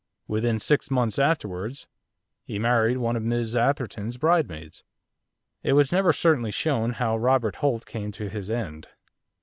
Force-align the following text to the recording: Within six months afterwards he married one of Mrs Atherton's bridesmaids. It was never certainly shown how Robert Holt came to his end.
Within 0.27 0.59
six 0.59 0.89
months 0.89 1.19
afterwards 1.19 1.87
he 2.43 2.57
married 2.57 2.97
one 2.97 3.15
of 3.15 3.21
Mrs 3.21 3.55
Atherton's 3.55 4.17
bridesmaids. 4.17 4.83
It 5.61 5.73
was 5.73 5.91
never 5.91 6.11
certainly 6.11 6.49
shown 6.49 6.93
how 6.93 7.15
Robert 7.17 7.57
Holt 7.57 7.85
came 7.85 8.11
to 8.13 8.27
his 8.27 8.49
end. 8.49 8.87